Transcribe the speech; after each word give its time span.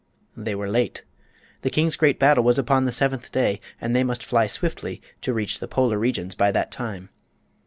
They 0.35 0.55
were 0.55 0.67
late. 0.67 1.03
The 1.61 1.69
king's 1.69 1.95
great 1.95 2.17
battle 2.17 2.43
was 2.43 2.57
upon 2.57 2.85
the 2.85 2.91
seventh 2.91 3.31
day, 3.31 3.61
and 3.79 3.95
they 3.95 4.03
must 4.03 4.25
fly 4.25 4.47
swiftly 4.47 4.99
to 5.21 5.31
reach 5.31 5.59
the 5.59 5.67
Polar 5.67 5.99
regions 5.99 6.33
by 6.33 6.51
that 6.53 6.71
time. 6.71 7.09